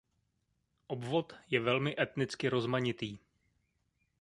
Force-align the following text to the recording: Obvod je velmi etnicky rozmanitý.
Obvod 0.87 1.33
je 1.49 1.59
velmi 1.59 1.95
etnicky 1.99 2.49
rozmanitý. 2.49 3.17